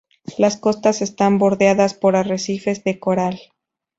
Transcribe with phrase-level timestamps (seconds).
[0.39, 3.39] Las costas están bordeadas por arrecifes de coral.